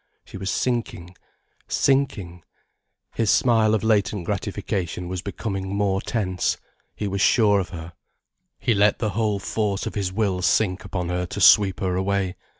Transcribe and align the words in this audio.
She 0.25 0.35
was 0.37 0.49
sinking, 0.49 1.15
sinking, 1.67 2.43
his 3.13 3.29
smile 3.29 3.75
of 3.75 3.83
latent 3.83 4.25
gratification 4.25 5.07
was 5.07 5.21
becoming 5.21 5.75
more 5.75 6.01
tense, 6.01 6.57
he 6.95 7.07
was 7.07 7.21
sure 7.21 7.59
of 7.59 7.69
her. 7.69 7.93
He 8.57 8.73
let 8.73 8.97
the 8.97 9.11
whole 9.11 9.37
force 9.37 9.85
of 9.85 9.93
his 9.93 10.11
will 10.11 10.41
sink 10.41 10.83
upon 10.83 11.09
her 11.09 11.27
to 11.27 11.39
sweep 11.39 11.81
her 11.81 11.95
away. 11.95 12.35